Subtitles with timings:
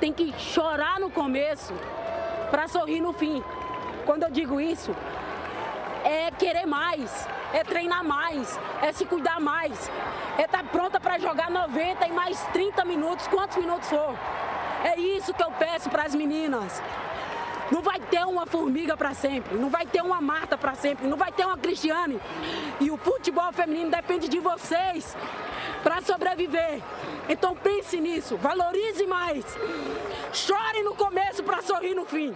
[0.00, 1.74] tem que chorar no começo
[2.50, 3.44] para sorrir no fim.
[4.06, 4.96] Quando eu digo isso,
[6.02, 9.90] é querer mais, é treinar mais, é se cuidar mais,
[10.38, 14.16] é estar tá pronta para jogar 90 e mais 30 minutos, quantos minutos for.
[14.82, 16.82] É isso que eu peço para as meninas.
[17.70, 21.16] Não vai ter uma formiga para sempre, não vai ter uma Marta para sempre, não
[21.16, 22.18] vai ter uma Cristiane.
[22.80, 25.14] E o futebol feminino depende de vocês
[25.82, 26.82] para sobreviver.
[27.28, 29.44] Então pense nisso, valorize mais.
[30.32, 32.34] Chore no começo para sorrir no fim.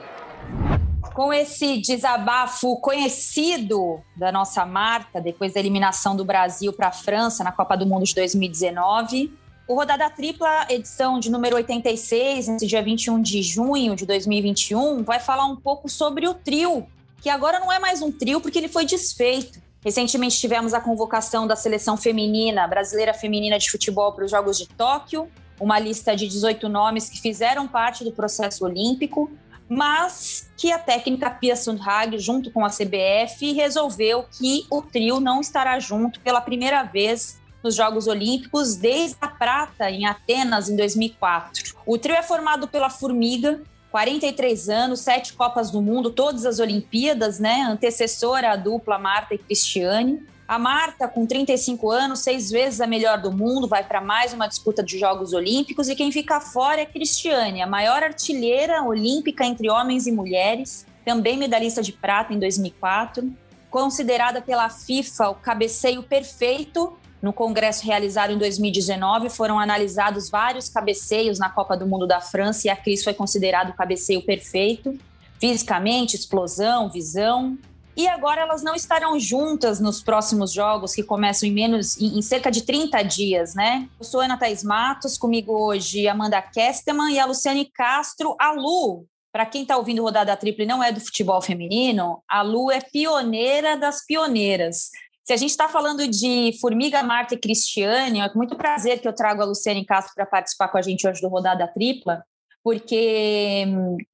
[1.14, 7.44] Com esse desabafo conhecido da nossa Marta, depois da eliminação do Brasil para a França
[7.44, 9.32] na Copa do Mundo de 2019,
[9.66, 15.20] o Rodada Tripla, edição de número 86, nesse dia 21 de junho de 2021, vai
[15.20, 16.86] falar um pouco sobre o trio,
[17.22, 19.62] que agora não é mais um trio porque ele foi desfeito.
[19.84, 24.66] Recentemente tivemos a convocação da seleção feminina, brasileira feminina de futebol para os Jogos de
[24.66, 25.28] Tóquio,
[25.60, 29.30] uma lista de 18 nomes que fizeram parte do processo olímpico,
[29.68, 35.40] mas que a técnica Pia Sundhag, junto com a CBF, resolveu que o trio não
[35.40, 41.74] estará junto pela primeira vez nos Jogos Olímpicos desde a prata em Atenas em 2004.
[41.86, 43.62] O trio é formado pela Formiga,
[43.94, 47.60] 43 anos, sete Copas do Mundo, todas as Olimpíadas, né?
[47.60, 50.20] Antecessora à dupla Marta e Cristiane.
[50.48, 54.48] A Marta, com 35 anos, seis vezes a melhor do mundo, vai para mais uma
[54.48, 55.88] disputa de Jogos Olímpicos.
[55.88, 61.36] E quem fica fora é Cristiane, a maior artilheira olímpica entre homens e mulheres, também
[61.36, 63.32] medalhista de prata em 2004.
[63.70, 71.38] Considerada pela FIFA o cabeceio perfeito no congresso realizado em 2019, foram analisados vários cabeceios
[71.38, 74.98] na Copa do Mundo da França e a Cris foi considerado o cabeceio perfeito,
[75.40, 77.56] fisicamente, explosão, visão.
[77.96, 82.20] E agora elas não estarão juntas nos próximos jogos, que começam em menos em, em
[82.20, 83.88] cerca de 30 dias, né?
[83.98, 88.36] Eu sou Ana Thaís Matos, comigo hoje Amanda Kesteman e a Luciane Castro.
[88.38, 92.42] A Lu, para quem está ouvindo Rodada Tripla e não é do futebol feminino, a
[92.42, 94.90] Lu é pioneira das pioneiras.
[95.24, 99.08] Se a gente está falando de Formiga, Marta e Cristiane, é com muito prazer que
[99.08, 102.22] eu trago a Luciane Castro para participar com a gente hoje do Rodada Tripla,
[102.62, 103.64] porque,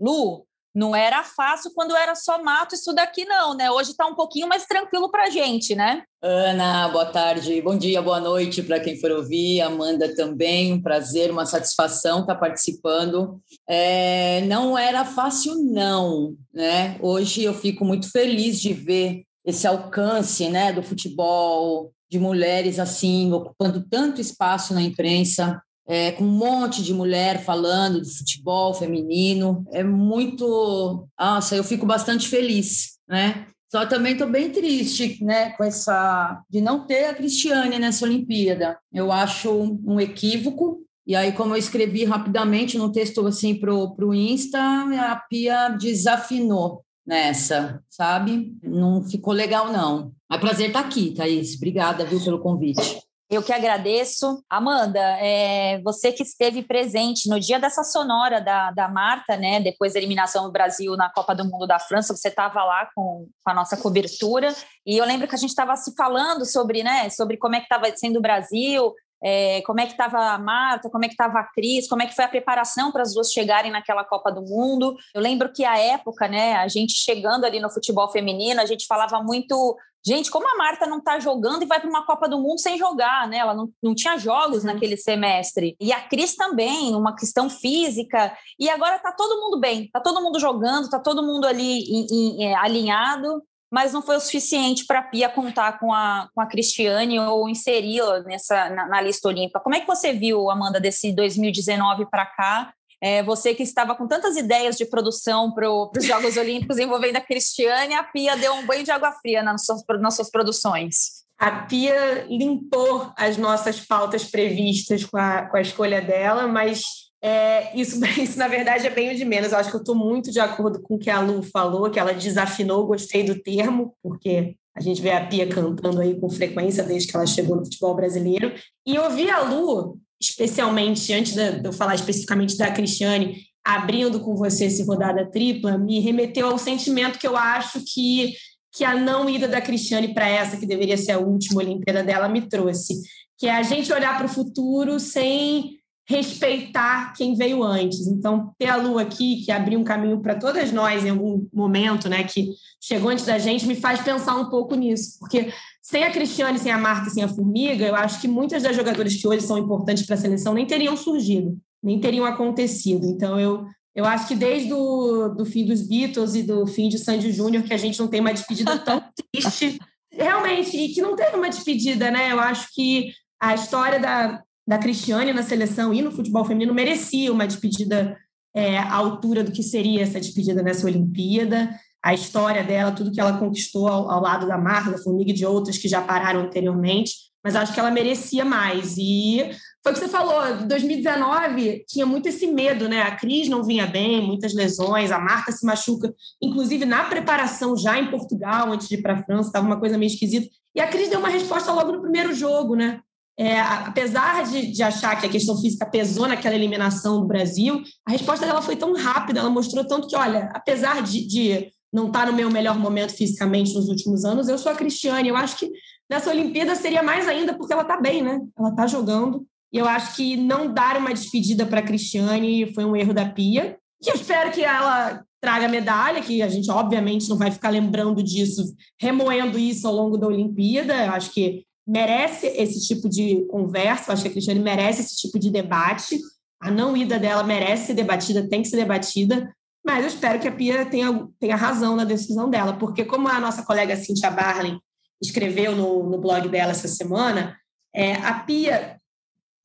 [0.00, 3.68] Lu, não era fácil quando era só mato isso daqui, não, né?
[3.72, 6.04] Hoje está um pouquinho mais tranquilo para a gente, né?
[6.22, 11.30] Ana, boa tarde, bom dia, boa noite para quem for ouvir, Amanda também, um prazer,
[11.32, 13.40] uma satisfação estar tá participando.
[13.68, 16.96] É, não era fácil, não, né?
[17.00, 23.32] Hoje eu fico muito feliz de ver esse alcance né, do futebol, de mulheres assim,
[23.32, 29.64] ocupando tanto espaço na imprensa, é, com um monte de mulher falando do futebol feminino.
[29.72, 31.06] É muito.
[31.18, 33.46] Nossa, eu fico bastante feliz, né?
[33.70, 38.76] Só também estou bem triste, né, com essa de não ter a Cristiane nessa Olimpíada.
[38.92, 40.80] Eu acho um equívoco.
[41.06, 46.84] E aí, como eu escrevi rapidamente no texto assim para o Insta, a Pia desafinou
[47.06, 48.56] nessa, sabe?
[48.62, 50.12] Não ficou legal, não.
[50.28, 51.56] Mas prazer estar tá aqui, Thaís.
[51.56, 53.00] Obrigada, viu, pelo convite.
[53.30, 54.42] Eu que agradeço.
[54.50, 59.60] Amanda, é, você que esteve presente no dia dessa sonora da, da Marta, né?
[59.60, 63.28] Depois da eliminação do Brasil na Copa do Mundo da França, você estava lá com,
[63.44, 64.52] com, a nossa cobertura.
[64.84, 67.66] E eu lembro que a gente estava se falando sobre, né, sobre como é que
[67.66, 71.38] estava sendo o Brasil, é, como é que estava a Marta, como é que estava
[71.38, 74.42] a Cris, como é que foi a preparação para as duas chegarem naquela Copa do
[74.42, 74.96] Mundo.
[75.14, 78.86] Eu lembro que a época, né, a gente chegando ali no futebol feminino, a gente
[78.86, 82.38] falava muito, gente, como a Marta não está jogando e vai para uma Copa do
[82.38, 83.38] Mundo sem jogar, né?
[83.38, 84.72] Ela não, não tinha jogos uhum.
[84.72, 85.76] naquele semestre.
[85.78, 88.32] E a Cris também, uma questão física.
[88.58, 92.06] E agora está todo mundo bem, está todo mundo jogando, está todo mundo ali em,
[92.10, 96.40] em, é, alinhado mas não foi o suficiente para a Pia contar com a, com
[96.40, 99.60] a Cristiane ou inseri-la nessa na, na, lista olímpica.
[99.60, 102.72] Como é que você viu, Amanda, desse 2019 para cá?
[103.02, 107.20] É, você que estava com tantas ideias de produção para os Jogos Olímpicos envolvendo a
[107.20, 111.20] Cristiane, a Pia deu um banho de água fria nas suas, nas suas produções.
[111.38, 116.82] A Pia limpou as nossas pautas previstas com a, com a escolha dela, mas
[117.22, 119.52] é, isso, isso, na verdade, é bem o de menos.
[119.52, 121.98] Eu acho que eu estou muito de acordo com o que a Lu falou, que
[121.98, 126.82] ela desafinou, gostei do termo, porque a gente vê a Pia cantando aí com frequência
[126.82, 128.52] desde que ela chegou no futebol brasileiro.
[128.86, 134.66] E ouvir a Lu, especialmente, antes de eu falar especificamente da Cristiane, abrindo com você
[134.66, 138.34] esse rodada tripla, me remeteu ao sentimento que eu acho que,
[138.72, 142.28] que a não ida da Cristiane para essa, que deveria ser a última Olimpíada dela,
[142.28, 142.94] me trouxe.
[143.36, 148.06] Que é a gente olhar para o futuro sem respeitar quem veio antes.
[148.06, 152.08] Então, ter a Lu aqui, que abriu um caminho para todas nós em algum momento,
[152.08, 152.50] né, que
[152.80, 155.52] chegou antes da gente, me faz pensar um pouco nisso, porque
[155.82, 159.14] sem a Cristiane, sem a Marta, sem a Formiga, eu acho que muitas das jogadoras
[159.14, 161.56] que hoje são importantes para a seleção nem teriam surgido.
[161.82, 163.06] nem teriam acontecido.
[163.06, 163.64] Então, eu,
[163.94, 167.62] eu acho que desde o do fim dos Beatles e do fim de Sandy Júnior
[167.62, 169.02] que a gente não tem uma despedida tão
[169.32, 169.78] triste,
[170.12, 172.32] realmente, e que não teve uma despedida, né?
[172.32, 177.32] Eu acho que a história da, da Cristiane na seleção e no futebol feminino merecia
[177.32, 178.16] uma despedida
[178.54, 181.70] é, à altura do que seria essa despedida nessa Olimpíada
[182.00, 185.34] a história dela, tudo que ela conquistou ao, ao lado da Marta, da Formiga e
[185.34, 188.94] de outras que já pararam anteriormente, mas acho que ela merecia mais.
[188.96, 189.50] E
[189.82, 193.02] foi o que você falou, 2019 tinha muito esse medo, né?
[193.02, 197.98] A Cris não vinha bem, muitas lesões, a Marta se machuca, inclusive na preparação já
[197.98, 200.48] em Portugal, antes de ir para a França, estava uma coisa meio esquisita.
[200.76, 203.00] E a Cris deu uma resposta logo no primeiro jogo, né?
[203.40, 208.10] É, apesar de, de, achar que a questão física pesou naquela eliminação do Brasil, a
[208.10, 212.26] resposta dela foi tão rápida, ela mostrou tanto que, olha, apesar de, de não está
[212.26, 214.46] no meu melhor momento fisicamente nos últimos anos.
[214.46, 215.30] Eu sou a Cristiane.
[215.30, 215.70] Eu acho que
[216.08, 218.40] nessa Olimpíada seria mais ainda porque ela está bem, né?
[218.58, 219.46] Ela está jogando.
[219.72, 223.24] E eu acho que não dar uma despedida para a Cristiane foi um erro da
[223.24, 223.78] Pia.
[224.02, 228.22] Que eu espero que ela traga medalha, que a gente obviamente não vai ficar lembrando
[228.22, 228.62] disso,
[229.00, 231.06] remoendo isso ao longo da Olimpíada.
[231.06, 234.10] Eu acho que merece esse tipo de conversa.
[234.10, 236.18] Eu acho que a Cristiane merece esse tipo de debate.
[236.60, 239.52] A não ida dela merece ser debatida, tem que ser debatida.
[239.84, 243.40] Mas eu espero que a Pia tenha, tenha razão na decisão dela, porque como a
[243.40, 244.78] nossa colega Cintia Barlin
[245.22, 247.56] escreveu no, no blog dela essa semana,
[247.94, 248.98] é, a Pia,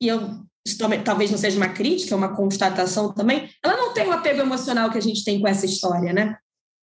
[0.00, 0.46] e eu
[1.04, 4.90] talvez não seja uma crítica, é uma constatação também, ela não tem o apego emocional
[4.90, 6.36] que a gente tem com essa história, né?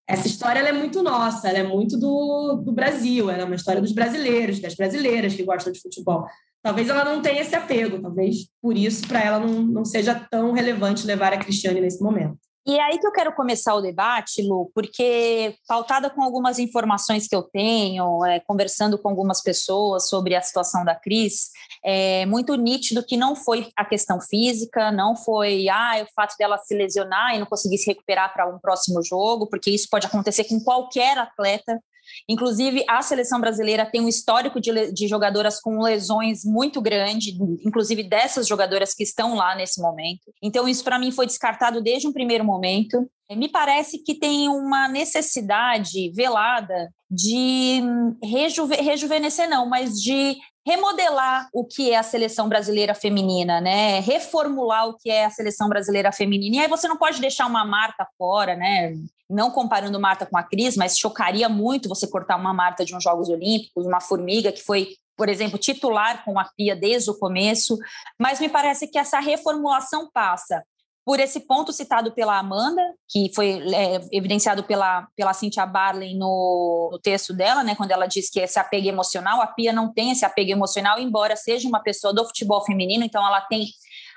[0.07, 3.81] Essa história é muito nossa, ela é muito do, do Brasil, ela é uma história
[3.81, 6.25] dos brasileiros, das brasileiras que gostam de futebol.
[6.61, 10.51] Talvez ela não tenha esse apego, talvez por isso para ela não, não seja tão
[10.51, 12.37] relevante levar a Cristiane nesse momento.
[12.65, 17.27] E é aí que eu quero começar o debate, Lu, porque pautada com algumas informações
[17.27, 21.49] que eu tenho, é, conversando com algumas pessoas sobre a situação da Cris,
[21.83, 26.57] é muito nítido que não foi a questão física, não foi ah, o fato dela
[26.57, 30.45] se lesionar e não conseguir se recuperar para um próximo jogo, porque isso pode acontecer
[30.45, 31.81] com qualquer atleta
[32.27, 38.03] Inclusive, a seleção brasileira tem um histórico de, de jogadoras com lesões muito grande, inclusive
[38.03, 40.31] dessas jogadoras que estão lá nesse momento.
[40.41, 43.09] Então, isso para mim foi descartado desde um primeiro momento.
[43.31, 47.81] Me parece que tem uma necessidade velada de
[48.23, 53.99] rejuve, rejuvenescer, não, mas de remodelar o que é a seleção brasileira feminina, né?
[53.99, 56.55] Reformular o que é a seleção brasileira feminina.
[56.55, 58.93] E aí você não pode deixar uma Marta fora, né?
[59.29, 63.03] Não comparando Marta com a Cris, mas chocaria muito você cortar uma Marta de uns
[63.03, 67.77] Jogos Olímpicos, uma Formiga que foi, por exemplo, titular com a Pia desde o começo.
[68.19, 70.63] Mas me parece que essa reformulação passa
[71.05, 76.89] por esse ponto citado pela Amanda, que foi é, evidenciado pela, pela Cynthia Barley no,
[76.91, 80.11] no, texto dela, né, quando ela diz que esse apego emocional, a Pia não tem
[80.11, 83.67] esse apego emocional, embora seja uma pessoa do futebol feminino, então ela tem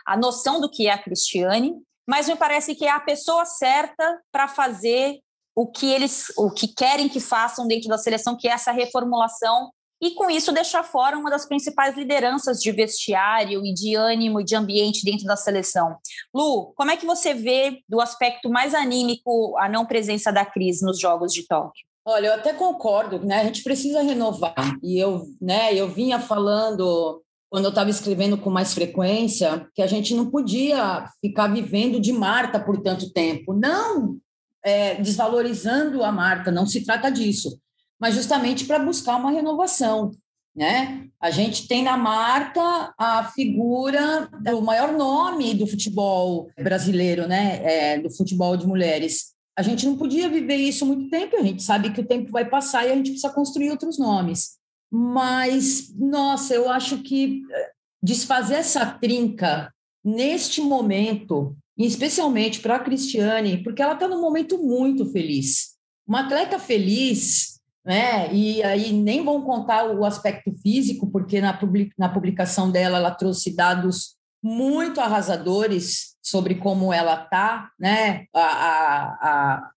[0.06, 1.74] a noção do que é a Cristiane,
[2.06, 5.18] mas me parece que é a pessoa certa para fazer
[5.54, 9.70] o que eles, o que querem que façam dentro da seleção, que é essa reformulação
[10.00, 14.44] e com isso deixar fora uma das principais lideranças de vestiário e de ânimo e
[14.44, 15.96] de ambiente dentro da seleção.
[16.34, 20.82] Lu, como é que você vê do aspecto mais anímico a não presença da Cris
[20.82, 21.86] nos Jogos de Tóquio?
[22.04, 23.40] Olha, eu até concordo, né?
[23.40, 24.54] A gente precisa renovar.
[24.82, 29.86] E eu, né, eu vinha falando quando eu estava escrevendo com mais frequência que a
[29.86, 33.52] gente não podia ficar vivendo de Marta por tanto tempo.
[33.52, 34.18] Não
[34.64, 37.58] é, desvalorizando a Marta, não se trata disso
[37.98, 40.10] mas justamente para buscar uma renovação.
[40.54, 41.08] Né?
[41.20, 47.60] A gente tem na Marta a figura do maior nome do futebol brasileiro, né?
[47.62, 49.34] É, do futebol de mulheres.
[49.54, 52.48] A gente não podia viver isso muito tempo, a gente sabe que o tempo vai
[52.48, 54.56] passar e a gente precisa construir outros nomes.
[54.98, 57.70] Mas, nossa, eu acho que eh,
[58.02, 59.70] desfazer essa trinca
[60.02, 65.76] neste momento, especialmente para a Cristiane, porque ela está num momento muito feliz.
[66.08, 68.32] Uma atleta feliz, né?
[68.32, 71.58] E aí nem vão contar o aspecto físico, porque na,
[71.98, 78.24] na publicação dela ela trouxe dados muito arrasadores sobre como ela está, né?
[78.34, 79.70] A, a, a,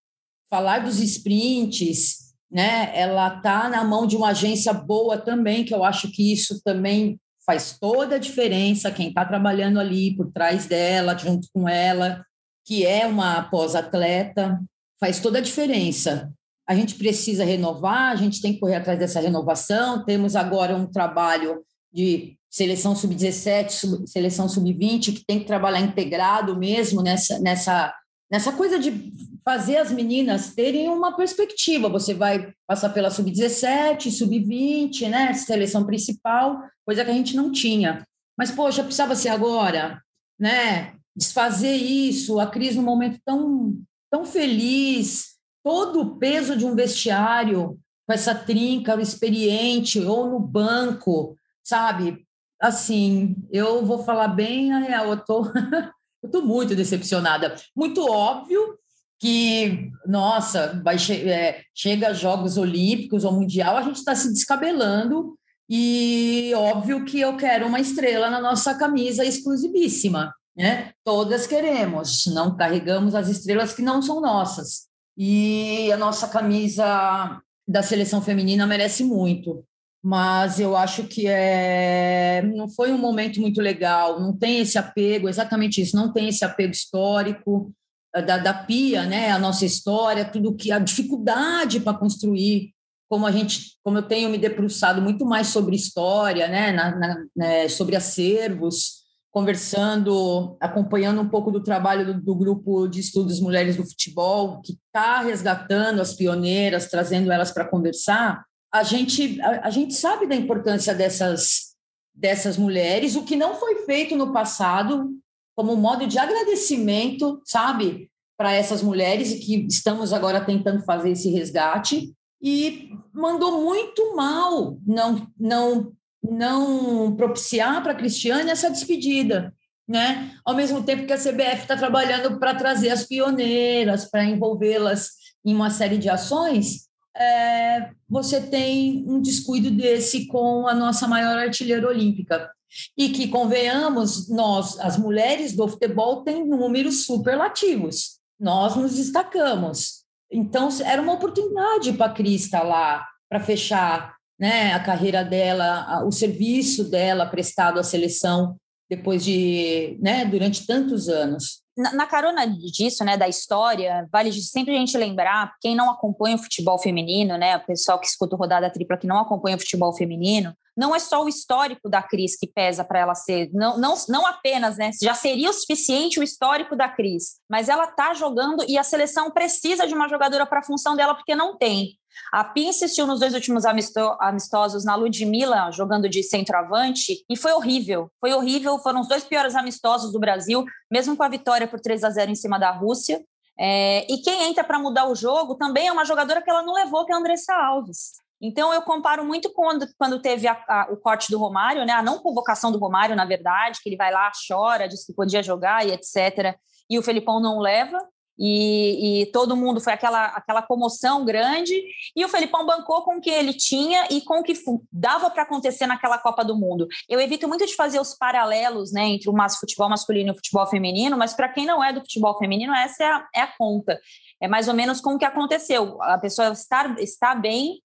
[0.48, 2.90] falar dos sprints, né?
[2.94, 7.18] Ela está na mão de uma agência boa também, que eu acho que isso também
[7.46, 8.90] faz toda a diferença.
[8.90, 12.24] Quem está trabalhando ali por trás dela, junto com ela,
[12.66, 14.60] que é uma pós-atleta,
[14.98, 16.32] faz toda a diferença
[16.70, 20.04] a gente precisa renovar, a gente tem que correr atrás dessa renovação.
[20.04, 26.56] Temos agora um trabalho de seleção sub-17, sub, seleção sub-20, que tem que trabalhar integrado
[26.56, 27.92] mesmo nessa, nessa,
[28.30, 29.12] nessa coisa de
[29.44, 31.88] fazer as meninas terem uma perspectiva.
[31.88, 35.32] Você vai passar pela sub-17, sub-20, né?
[35.34, 38.06] Seleção principal, coisa que a gente não tinha.
[38.36, 40.00] Mas, poxa, precisava ser agora,
[40.38, 40.94] né?
[41.20, 43.76] desfazer isso, a Cris num momento tão,
[44.10, 51.36] tão feliz, todo o peso de um vestiário com essa trinca experiente ou no banco,
[51.62, 52.26] sabe?
[52.60, 55.44] Assim, eu vou falar bem a real, eu tô,
[56.22, 57.54] eu tô muito decepcionada.
[57.74, 58.78] Muito óbvio
[59.18, 65.38] que, nossa, vai che é, chega Jogos Olímpicos ou Mundial, a gente está se descabelando
[65.68, 70.92] e óbvio que eu quero uma estrela na nossa camisa exclusivíssima, né?
[71.04, 74.88] Todas queremos, não carregamos as estrelas que não são nossas.
[75.16, 79.64] E a nossa camisa da seleção feminina merece muito.
[80.02, 85.28] Mas eu acho que é, não foi um momento muito legal, não tem esse apego,
[85.28, 87.70] exatamente isso, não tem esse apego histórico
[88.14, 89.30] da, da Pia, né?
[89.30, 92.72] A nossa história, tudo que a dificuldade para construir
[93.10, 97.24] como a gente, como eu tenho me debruçado muito mais sobre história, né, na, na,
[97.36, 99.00] né, sobre acervos,
[99.32, 104.74] conversando, acompanhando um pouco do trabalho do, do grupo de estudos Mulheres do Futebol, que
[104.86, 110.34] está resgatando as pioneiras, trazendo elas para conversar, a gente, a, a gente sabe da
[110.34, 111.74] importância dessas,
[112.14, 115.10] dessas mulheres, o que não foi feito no passado,
[115.56, 121.30] como modo de agradecimento, sabe, para essas mulheres, e que estamos agora tentando fazer esse
[121.30, 129.54] resgate e mandou muito mal não não não propiciar para a Cristiane essa despedida,
[129.88, 130.34] né?
[130.44, 135.10] Ao mesmo tempo que a CBF está trabalhando para trazer as pioneiras, para envolvê-las
[135.44, 141.36] em uma série de ações, é, você tem um descuido desse com a nossa maior
[141.38, 142.50] artilheira olímpica.
[142.96, 148.20] E que, convenhamos, nós, as mulheres do futebol, tem números superlativos.
[148.38, 150.04] Nós nos destacamos.
[150.30, 156.04] Então, era uma oportunidade para a Cris estar lá, para fechar né, a carreira dela,
[156.04, 158.56] o serviço dela prestado à seleção
[158.90, 161.62] depois de, né, durante tantos anos.
[161.76, 166.34] Na, na, carona disso, né, da história, vale sempre a gente lembrar, quem não acompanha
[166.34, 169.60] o futebol feminino, né, o pessoal que escuta o Rodada Tripla que não acompanha o
[169.60, 173.78] futebol feminino, não é só o histórico da Cris que pesa para ela ser, não,
[173.78, 174.90] não, não apenas, né?
[175.00, 179.30] Já seria o suficiente o histórico da Cris, mas ela tá jogando e a seleção
[179.30, 181.99] precisa de uma jogadora para a função dela porque não tem.
[182.32, 188.10] A Pia insistiu nos dois últimos amistosos na Ludmilla, jogando de centroavante, e foi horrível.
[188.20, 192.04] Foi horrível, foram os dois piores amistosos do Brasil, mesmo com a vitória por 3
[192.04, 193.20] a 0 em cima da Rússia.
[193.58, 196.72] É, e quem entra para mudar o jogo também é uma jogadora que ela não
[196.72, 198.12] levou, que é a Andressa Alves.
[198.40, 201.92] Então, eu comparo muito quando, quando teve a, a, o corte do Romário, né?
[201.92, 205.42] a não convocação do Romário, na verdade, que ele vai lá, chora, diz que podia
[205.42, 206.56] jogar e etc.
[206.88, 207.98] E o Felipão não leva.
[208.42, 211.78] E, e, todo mundo foi aquela, aquela comoção grande,
[212.16, 214.54] e o Felipão bancou com o que ele tinha e com o que
[214.90, 216.88] dava para acontecer naquela Copa do Mundo.
[217.06, 220.66] Eu evito muito de fazer os paralelos né, entre o futebol masculino e o futebol
[220.66, 224.00] feminino, mas para quem não é do futebol feminino, essa é a, é a conta.
[224.40, 226.00] É mais ou menos como que aconteceu.
[226.02, 227.82] A pessoa estar, está bem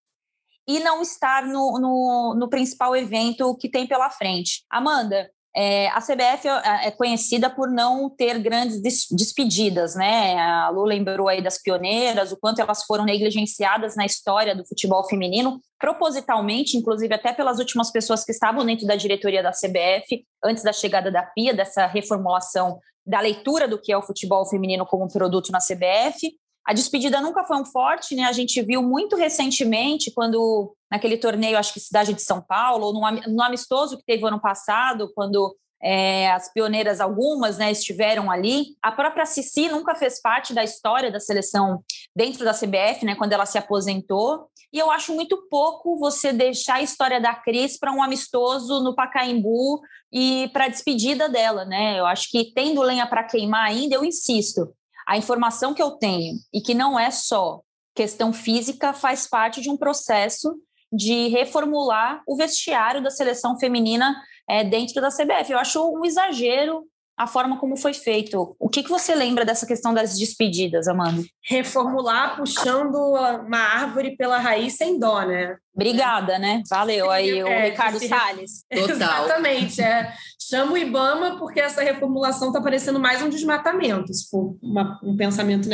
[0.65, 4.63] e não estar no, no, no principal evento que tem pela frente.
[4.69, 10.37] Amanda, é, a CBF é, conhecida por não ter grandes despedidas, né?
[10.37, 15.07] A Lu lembrou aí das pioneiras, o quanto elas foram negligenciadas na história do futebol
[15.07, 20.61] feminino, propositalmente, inclusive até pelas últimas pessoas que estavam dentro da diretoria da CBF, antes
[20.61, 25.11] da chegada da PIA, dessa reformulação da leitura do que é o futebol feminino como
[25.11, 26.35] produto na CBF.
[26.65, 28.23] A despedida nunca foi um forte, né?
[28.23, 32.93] A gente viu muito recentemente, quando naquele torneio, acho que Cidade de São Paulo, ou
[32.93, 38.75] no, amistoso que teve ano passado, quando é, as pioneiras, algumas, né, estiveram ali.
[38.81, 41.83] A própria Cici nunca fez parte da história da seleção
[42.15, 44.47] dentro da CBF, né, quando ela se aposentou.
[44.73, 48.95] E eu acho muito pouco você deixar a história da Cris para um amistoso no
[48.95, 49.81] Pacaembu
[50.11, 51.99] e para a despedida dela, né?
[51.99, 54.73] Eu acho que tendo lenha para queimar ainda, eu insisto
[55.07, 57.61] a informação que eu tenho e que não é só
[57.95, 60.55] questão física faz parte de um processo
[60.91, 64.15] de reformular o vestiário da seleção feminina
[64.49, 65.51] é, dentro da CBF.
[65.51, 66.83] Eu acho um exagero
[67.17, 68.55] a forma como foi feito.
[68.59, 71.23] O que, que você lembra dessa questão das despedidas, Amanda?
[71.43, 75.55] Reformular puxando uma árvore pela raiz sem dó, né?
[75.73, 76.61] Obrigada, né?
[76.69, 78.65] Valeu aí, o é, Ricardo Salles.
[78.69, 78.89] Total.
[78.95, 79.81] Exatamente.
[79.81, 80.13] É.
[80.47, 85.17] Chama o Ibama porque essa reformulação está parecendo mais um desmatamento, se for uma, um
[85.17, 85.67] pensamento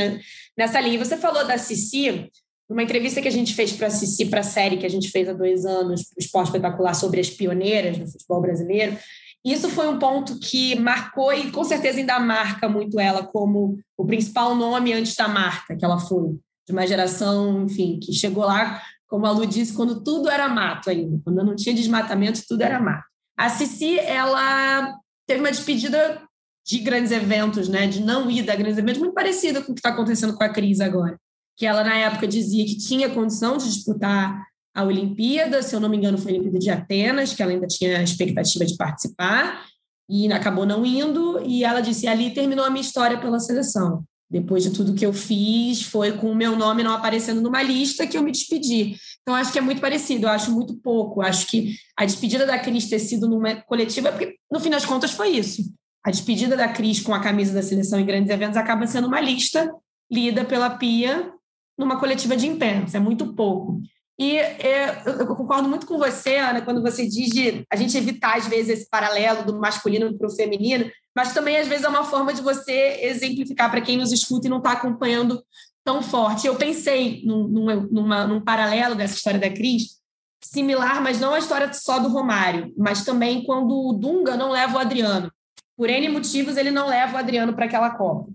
[0.58, 1.04] nessa linha.
[1.04, 2.30] Você falou da Cici,
[2.70, 5.10] numa entrevista que a gente fez para a Cici, para a série que a gente
[5.10, 8.98] fez há dois anos, o Esporte Espetacular, sobre as pioneiras do futebol brasileiro.
[9.44, 14.06] Isso foi um ponto que marcou e com certeza ainda marca muito ela como o
[14.06, 18.82] principal nome antes da marca que ela foi, de uma geração, enfim, que chegou lá,
[19.06, 22.80] como a Lu disse, quando tudo era mato ainda, quando não tinha desmatamento, tudo era
[22.80, 23.11] mato.
[23.38, 24.96] A Cici, ela
[25.28, 26.22] teve uma despedida
[26.66, 29.80] de grandes eventos, né, de não ir a grandes eventos, muito parecida com o que
[29.80, 31.18] está acontecendo com a Cris agora.
[31.58, 34.42] Que ela, na época, dizia que tinha condição de disputar
[34.74, 37.68] a Olimpíada, se eu não me engano, foi a Olimpíada de Atenas, que ela ainda
[37.68, 39.66] tinha expectativa de participar,
[40.10, 44.04] e acabou não indo, e ela disse: ali terminou a minha história pela seleção.
[44.32, 48.08] Depois de tudo que eu fiz, foi com o meu nome não aparecendo numa lista
[48.08, 48.96] que eu me despedi.
[49.22, 51.22] Então, acho que é muito parecido, eu acho muito pouco.
[51.22, 55.12] Acho que a despedida da Cris ter sido numa coletiva, porque no fim das contas
[55.12, 55.74] foi isso.
[56.02, 59.20] A despedida da Cris com a camisa da seleção em grandes eventos acaba sendo uma
[59.20, 59.70] lista
[60.10, 61.30] lida pela Pia
[61.78, 63.82] numa coletiva de imprensa, é muito pouco.
[64.20, 68.38] E é, eu concordo muito com você, Ana, quando você diz de a gente evitar,
[68.38, 72.04] às vezes, esse paralelo do masculino para o feminino, mas também, às vezes, é uma
[72.04, 75.44] forma de você exemplificar para quem nos escuta e não está acompanhando
[75.84, 76.48] tão forte.
[76.48, 80.00] Eu pensei num, numa, num paralelo dessa história da Cris,
[80.44, 84.78] similar, mas não a história só do Romário, mas também quando o Dunga não leva
[84.78, 85.32] o Adriano.
[85.76, 88.30] Por N motivos, ele não leva o Adriano para aquela Copa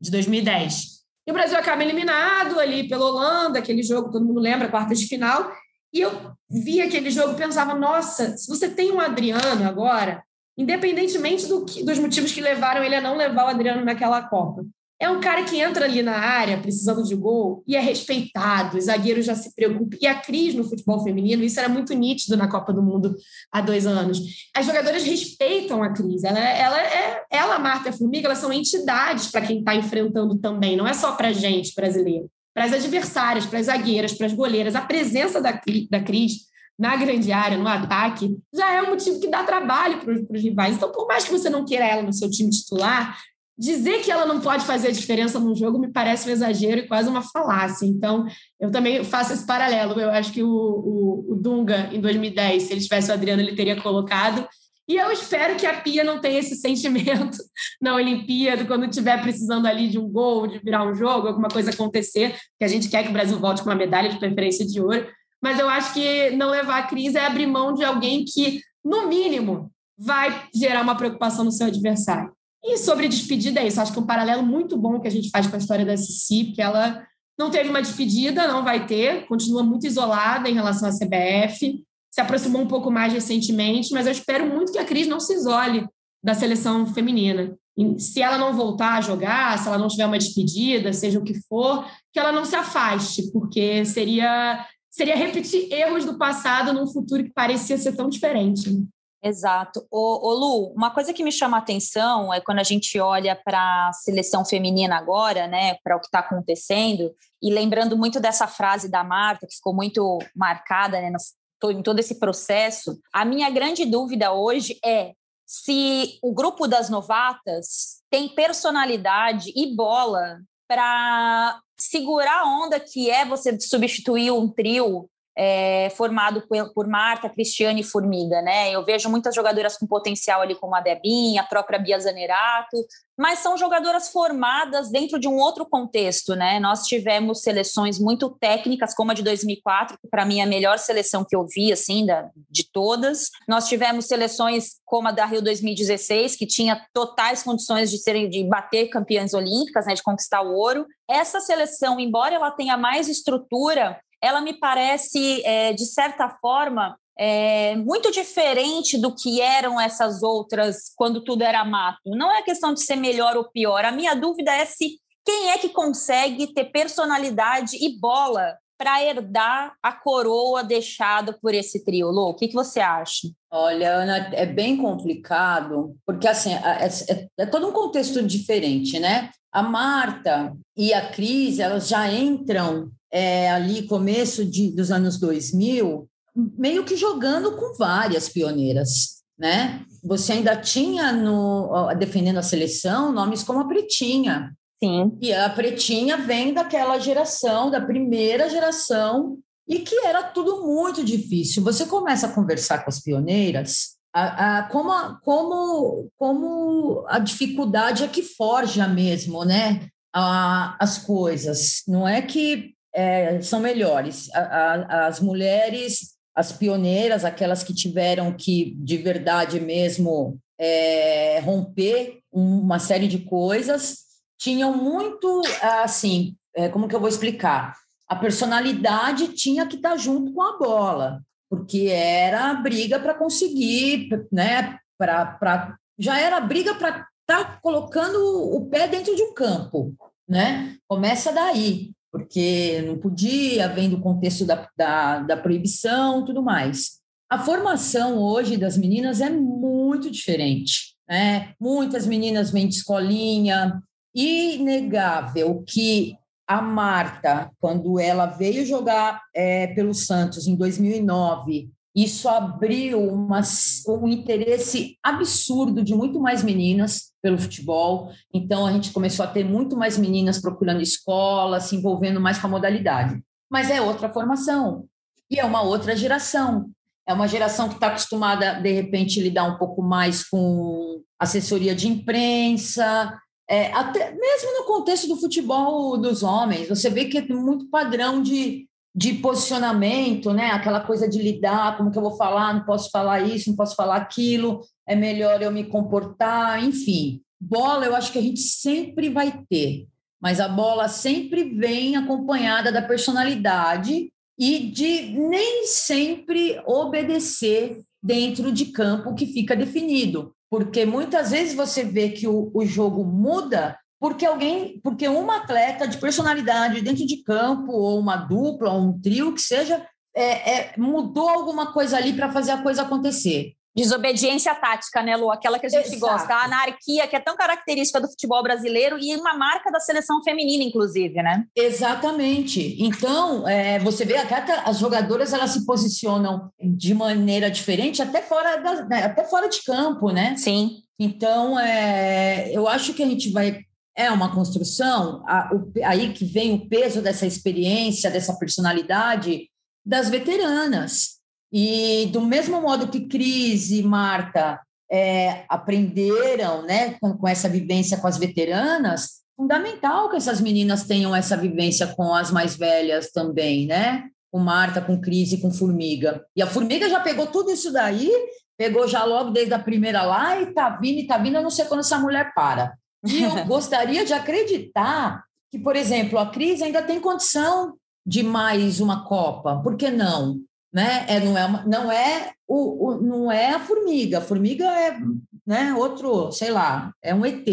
[0.00, 0.97] de 2010.
[1.28, 5.06] E o Brasil acaba eliminado ali pela Holanda, aquele jogo, todo mundo lembra, quartas de
[5.06, 5.52] final.
[5.92, 6.10] E eu
[6.48, 10.22] vi aquele jogo pensava, nossa, se você tem um Adriano agora,
[10.56, 14.64] independentemente do que, dos motivos que levaram ele a não levar o Adriano naquela Copa,
[14.98, 18.86] é um cara que entra ali na área precisando de gol e é respeitado, os
[18.86, 19.98] zagueiros já se preocupam.
[20.00, 23.14] E a Cris no futebol feminino, isso era muito nítido na Copa do Mundo
[23.52, 24.18] há dois anos.
[24.56, 26.24] As jogadoras respeitam a Cris.
[26.24, 27.17] Ela, ela, é,
[27.48, 30.94] ela Marta e a Formiga, elas são entidades para quem está enfrentando também, não é
[30.94, 32.30] só para a gente brasileiro.
[32.54, 34.74] Para as adversárias, para as zagueiras, para as goleiras.
[34.74, 39.28] A presença da, da Cris na grande área, no ataque, já é um motivo que
[39.28, 40.76] dá trabalho para os rivais.
[40.76, 43.18] Então, por mais que você não queira ela no seu time titular,
[43.58, 46.86] dizer que ela não pode fazer a diferença num jogo me parece um exagero e
[46.86, 47.84] quase uma falácia.
[47.84, 48.24] Então,
[48.60, 50.00] eu também faço esse paralelo.
[50.00, 53.56] Eu acho que o, o, o Dunga, em 2010, se ele tivesse o Adriano, ele
[53.56, 54.46] teria colocado.
[54.88, 57.36] E eu espero que a Pia não tenha esse sentimento
[57.80, 61.70] na Olimpíada, quando estiver precisando ali de um gol, de virar um jogo, alguma coisa
[61.70, 64.80] acontecer, que a gente quer que o Brasil volte com uma medalha de preferência de
[64.80, 65.06] ouro.
[65.42, 69.06] Mas eu acho que não levar a crise é abrir mão de alguém que, no
[69.06, 72.32] mínimo, vai gerar uma preocupação no seu adversário.
[72.64, 73.80] E sobre despedida, é isso.
[73.80, 75.96] Acho que é um paralelo muito bom que a gente faz com a história da
[75.96, 77.06] Cici, que ela
[77.38, 81.84] não teve uma despedida, não vai ter, continua muito isolada em relação à CBF,
[82.18, 85.34] se aproximou um pouco mais recentemente, mas eu espero muito que a Cris não se
[85.34, 85.86] isole
[86.20, 87.56] da seleção feminina.
[87.76, 91.22] E se ela não voltar a jogar, se ela não tiver uma despedida, seja o
[91.22, 96.88] que for, que ela não se afaste, porque seria seria repetir erros do passado num
[96.88, 98.68] futuro que parecia ser tão diferente.
[98.68, 98.82] Né?
[99.22, 99.86] Exato.
[99.88, 103.36] Ô, ô, Lu, uma coisa que me chama a atenção é quando a gente olha
[103.36, 108.48] para a seleção feminina agora, né, para o que está acontecendo, e lembrando muito dessa
[108.48, 111.18] frase da Marta, que ficou muito marcada né, no,
[111.64, 115.12] em todo esse processo, a minha grande dúvida hoje é
[115.46, 123.24] se o grupo das novatas tem personalidade e bola para segurar a onda que é
[123.24, 125.08] você substituir um trio
[125.40, 126.42] é, formado
[126.74, 128.72] por Marta, Cristiane e Formiga, né?
[128.72, 132.76] Eu vejo muitas jogadoras com potencial ali, como a Debinha, a própria Bia Zanerato,
[133.16, 136.58] mas são jogadoras formadas dentro de um outro contexto, né?
[136.58, 140.76] Nós tivemos seleções muito técnicas, como a de 2004, que para mim é a melhor
[140.76, 143.30] seleção que eu vi, assim, da, de todas.
[143.46, 148.42] Nós tivemos seleções como a da Rio 2016, que tinha totais condições de serem de
[148.42, 150.84] bater campeãs olímpicas, né, de conquistar o ouro.
[151.08, 157.74] Essa seleção, embora ela tenha mais estrutura, ela me parece, é, de certa forma, é,
[157.76, 161.98] muito diferente do que eram essas outras quando tudo era mato.
[162.06, 163.84] Não é questão de ser melhor ou pior.
[163.84, 169.74] A minha dúvida é se quem é que consegue ter personalidade e bola para herdar
[169.82, 172.08] a coroa deixada por esse trio.
[172.10, 173.28] Lô, o que, que você acha?
[173.50, 179.30] Olha, Ana, é bem complicado, porque assim, é, é, é, todo um contexto diferente, né?
[179.50, 186.08] A Marta e a Cris, elas já entram é, ali começo de, dos anos 2000,
[186.56, 189.84] meio que jogando com várias pioneiras, né?
[190.04, 194.52] Você ainda tinha no defendendo a seleção nomes como a Pretinha.
[194.82, 195.16] Sim.
[195.20, 201.62] E a Pretinha vem daquela geração, da primeira geração, e que era tudo muito difícil.
[201.64, 208.04] Você começa a conversar com as pioneiras, a, a, como, a, como, como a dificuldade
[208.04, 209.88] é que forja mesmo, né?
[210.14, 211.82] A, as coisas.
[211.86, 214.32] Não é que é, são melhores.
[214.34, 222.20] A, a, as mulheres, as pioneiras, aquelas que tiveram que, de verdade mesmo, é, romper
[222.32, 223.98] uma série de coisas,
[224.38, 225.42] tinham muito,
[225.82, 227.74] assim, é, como que eu vou explicar?
[228.08, 231.20] A personalidade tinha que estar junto com a bola,
[231.50, 234.78] porque era a briga para conseguir, né?
[234.96, 238.16] Pra, pra, já era briga para está colocando
[238.56, 239.94] o pé dentro de um campo,
[240.26, 240.76] né?
[240.88, 246.98] Começa daí, porque não podia, vendo o contexto da, da, da proibição tudo mais.
[247.30, 250.96] A formação hoje das meninas é muito diferente.
[251.08, 251.52] Né?
[251.60, 253.82] Muitas meninas vêm de escolinha,
[254.14, 256.16] inegável que
[256.46, 261.70] a Marta, quando ela veio jogar é, pelo Santos em 2009,
[262.02, 263.40] isso abriu uma,
[263.88, 268.10] um interesse absurdo de muito mais meninas pelo futebol.
[268.32, 272.46] Então, a gente começou a ter muito mais meninas procurando escola, se envolvendo mais com
[272.46, 273.22] a modalidade.
[273.50, 274.84] Mas é outra formação
[275.30, 276.70] e é uma outra geração.
[277.06, 281.88] É uma geração que está acostumada, de repente, lidar um pouco mais com assessoria de
[281.88, 283.18] imprensa,
[283.50, 288.22] é, até mesmo no contexto do futebol dos homens, você vê que é muito padrão
[288.22, 290.50] de, de posicionamento, né?
[290.50, 293.76] Aquela coisa de lidar, como que eu vou falar, não posso falar isso, não posso
[293.76, 297.20] falar aquilo, é melhor eu me comportar, enfim.
[297.40, 299.86] Bola, eu acho que a gente sempre vai ter,
[300.20, 308.66] mas a bola sempre vem acompanhada da personalidade e de nem sempre obedecer dentro de
[308.66, 314.24] campo que fica definido porque muitas vezes você vê que o, o jogo muda porque
[314.24, 319.34] alguém, porque uma atleta de personalidade dentro de campo, ou uma dupla, ou um trio,
[319.34, 319.84] que seja,
[320.14, 323.52] é, é, mudou alguma coisa ali para fazer a coisa acontecer.
[323.78, 325.30] Desobediência tática, né, Lu?
[325.30, 326.00] Aquela que a gente Exato.
[326.00, 326.34] gosta.
[326.34, 330.64] A anarquia, que é tão característica do futebol brasileiro e uma marca da seleção feminina,
[330.64, 331.44] inclusive, né?
[331.54, 332.76] Exatamente.
[332.80, 334.34] Então, é, você vê que
[334.64, 339.62] as jogadoras elas se posicionam de maneira diferente até fora, da, né, até fora de
[339.62, 340.36] campo, né?
[340.36, 340.82] Sim.
[340.98, 343.60] Então, é, eu acho que a gente vai.
[343.98, 349.50] É uma construção, a, o, aí que vem o peso dessa experiência, dessa personalidade
[349.84, 351.18] das veteranas
[351.52, 357.96] e do mesmo modo que Cris e Marta é, aprenderam né, com, com, essa vivência
[357.96, 363.66] com as veteranas, fundamental que essas meninas tenham essa vivência com as mais velhas também,
[363.66, 364.08] né?
[364.30, 366.24] Com Marta, com Cris e com Formiga.
[366.36, 368.10] E a Formiga já pegou tudo isso daí,
[368.58, 371.50] pegou já logo desde a primeira lá e tá vindo, e tá vindo, eu não
[371.50, 372.76] sei quando essa mulher para.
[373.06, 378.80] E eu gostaria de acreditar que, por exemplo, a Cris ainda tem condição de mais
[378.80, 379.60] uma Copa.
[379.62, 380.40] Por que não?
[380.72, 381.06] né?
[381.08, 384.18] É, não é, uma, não é o, o, não é a formiga.
[384.18, 384.98] A formiga é,
[385.46, 385.74] né?
[385.74, 387.46] Outro, sei lá, é um ET.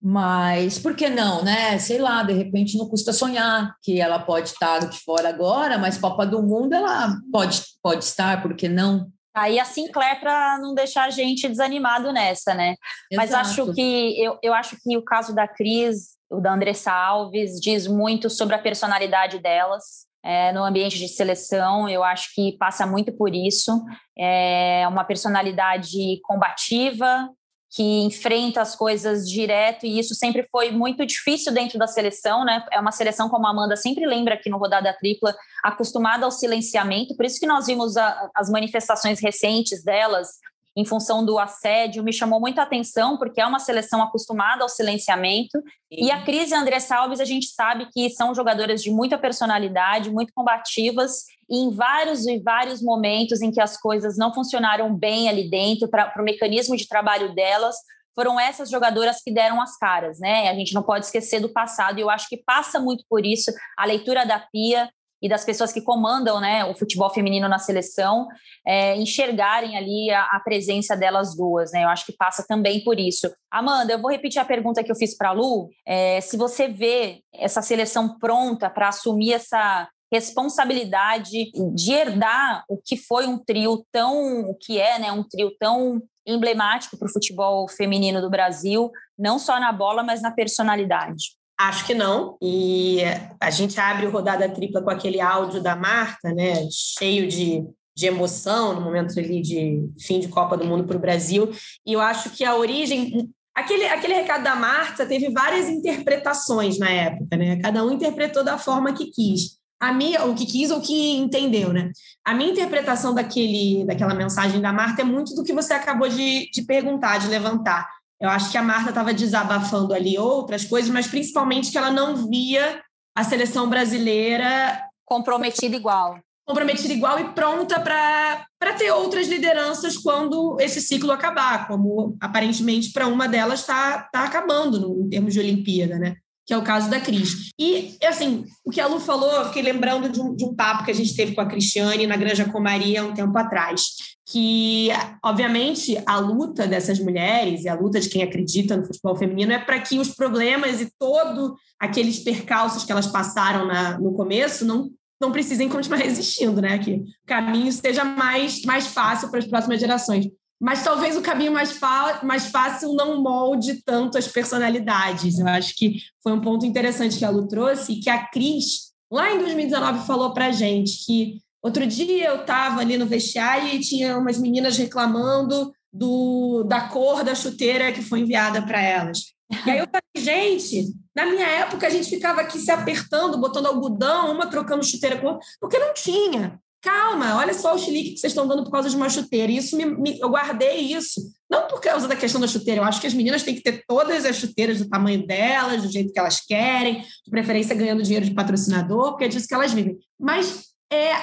[0.00, 1.78] Mas por que não, né?
[1.78, 5.98] Sei lá, de repente não custa sonhar que ela pode estar de fora agora, mas
[5.98, 9.10] Copa do Mundo ela pode, pode estar, por que não?
[9.38, 12.74] Aí a Sinclair para não deixar a gente desanimado nessa, né?
[13.10, 13.14] Exato.
[13.14, 17.60] Mas acho que eu, eu acho que o caso da Cris, o da Andressa Alves,
[17.60, 22.86] diz muito sobre a personalidade delas é, no ambiente de seleção, eu acho que passa
[22.86, 23.82] muito por isso.
[24.18, 27.30] É uma personalidade combativa,
[27.70, 32.64] que enfrenta as coisas direto, e isso sempre foi muito difícil dentro da seleção, né?
[32.72, 37.14] É uma seleção, como a Amanda sempre lembra aqui no Rodada Tripla, acostumada ao silenciamento,
[37.16, 40.28] por isso que nós vimos a, as manifestações recentes delas
[40.76, 44.68] em função do assédio, me chamou muito a atenção, porque é uma seleção acostumada ao
[44.68, 45.58] silenciamento.
[45.58, 46.06] Sim.
[46.06, 49.18] E a Cris e a André Salves, a gente sabe que são jogadoras de muita
[49.18, 54.94] personalidade, muito combativas, e em vários e vários momentos em que as coisas não funcionaram
[54.94, 57.74] bem ali dentro, para o mecanismo de trabalho delas,
[58.14, 60.48] foram essas jogadoras que deram as caras, né?
[60.48, 63.52] A gente não pode esquecer do passado, e eu acho que passa muito por isso
[63.76, 68.28] a leitura da Pia, e das pessoas que comandam né, o futebol feminino na seleção
[68.66, 71.72] é, enxergarem ali a, a, presença delas duas.
[71.72, 71.84] Né?
[71.84, 73.30] Eu acho que passa também por isso.
[73.50, 75.68] Amanda, eu vou repetir a pergunta que eu fiz para a Lu.
[75.86, 82.96] É, se você vê essa seleção pronta para assumir essa responsabilidade de herdar o que
[82.96, 87.68] foi um trio tão, o que é, né, um trio tão emblemático para o futebol
[87.68, 91.37] feminino do Brasil, não só na bola, mas na personalidade.
[91.58, 92.38] Acho que não.
[92.40, 93.00] E
[93.40, 96.68] a gente abre o rodada tripla com aquele áudio da Marta, né?
[96.70, 97.64] Cheio de,
[97.96, 101.50] de emoção no momento ali de fim de Copa do Mundo para o Brasil.
[101.84, 103.28] E eu acho que a origem.
[103.52, 107.56] Aquele, aquele recado da Marta teve várias interpretações na época, né?
[107.60, 109.58] Cada um interpretou da forma que quis.
[109.80, 111.90] A minha, o que quis ou que entendeu, né?
[112.24, 116.48] A minha interpretação daquele, daquela mensagem da Marta é muito do que você acabou de,
[116.52, 121.06] de perguntar, de levantar eu acho que a Marta estava desabafando ali outras coisas, mas
[121.06, 122.82] principalmente que ela não via
[123.16, 126.18] a seleção brasileira comprometida igual.
[126.46, 133.06] Comprometida igual e pronta para ter outras lideranças quando esse ciclo acabar, como aparentemente para
[133.06, 136.16] uma delas está tá acabando no, em termos de Olimpíada, né?
[136.48, 137.50] que é o caso da Cris.
[137.60, 140.82] E, assim, o que a Lu falou, eu fiquei lembrando de um, de um papo
[140.82, 143.82] que a gente teve com a Cristiane na Granja Comaria um tempo atrás,
[144.30, 144.90] que,
[145.24, 149.58] obviamente, a luta dessas mulheres e a luta de quem acredita no futebol feminino é
[149.58, 154.90] para que os problemas e todo aqueles percalços que elas passaram na, no começo não,
[155.18, 156.78] não precisem continuar existindo, né?
[156.78, 160.26] Que o caminho seja mais, mais fácil para as próximas gerações.
[160.60, 161.78] Mas talvez o caminho mais,
[162.22, 165.38] mais fácil não molde tanto as personalidades.
[165.38, 168.92] Eu acho que foi um ponto interessante que a Lu trouxe e que a Cris,
[169.10, 173.68] lá em 2019, falou para a gente que outro dia eu estava ali no vestiário
[173.68, 179.38] e tinha umas meninas reclamando do, da cor da chuteira que foi enviada para elas.
[179.66, 183.66] E aí eu falei, gente, na minha época a gente ficava aqui se apertando, botando
[183.66, 186.60] algodão, uma trocando chuteira com outra, porque não tinha.
[186.80, 189.50] Calma, olha só o chilique que vocês estão dando por causa de uma chuteira.
[189.50, 191.20] Isso me, me, eu guardei isso.
[191.50, 192.80] Não por causa da questão da chuteira.
[192.80, 195.90] Eu acho que as meninas têm que ter todas as chuteiras do tamanho delas, do
[195.90, 199.72] jeito que elas querem, de preferência ganhando dinheiro de patrocinador, porque é disso que elas
[199.72, 199.98] vivem.
[200.20, 201.14] Mas é,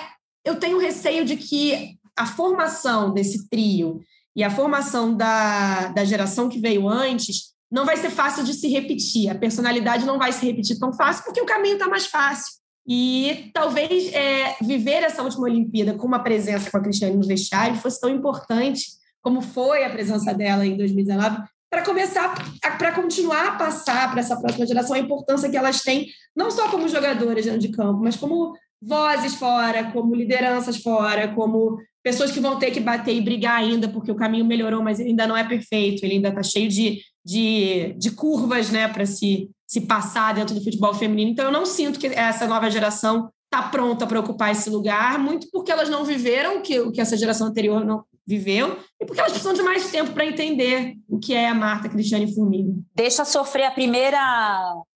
[0.46, 4.00] eu tenho receio de que a formação desse trio
[4.36, 8.68] e a formação da, da geração que veio antes não vai ser fácil de se
[8.68, 9.30] repetir.
[9.30, 12.54] A personalidade não vai se repetir tão fácil, porque o caminho está mais fácil.
[12.88, 17.76] E talvez é, viver essa última Olimpíada com uma presença com a Cristiane no vestiário
[17.78, 18.84] fosse tão importante
[19.22, 22.36] como foi a presença dela em 2019, para começar,
[22.78, 26.70] para continuar a passar para essa próxima geração a importância que elas têm, não só
[26.70, 28.54] como jogadoras dentro de campo, mas como
[28.86, 33.88] vozes fora, como lideranças fora, como pessoas que vão ter que bater e brigar ainda,
[33.88, 37.00] porque o caminho melhorou, mas ele ainda não é perfeito, ele ainda está cheio de,
[37.24, 41.32] de, de curvas né, para se se passar dentro do futebol feminino.
[41.32, 45.48] Então, eu não sinto que essa nova geração está pronta para ocupar esse lugar, muito
[45.52, 49.20] porque elas não viveram o que, o que essa geração anterior não viveu e porque
[49.20, 52.74] elas precisam de mais tempo para entender o que é a Marta Cristiane Formiga.
[52.96, 54.20] Deixa sofrer a primeira